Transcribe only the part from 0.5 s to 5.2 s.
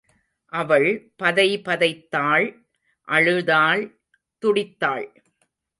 அவள் பதைபதைத்தாள், அழுதாள், துடித்தாள்.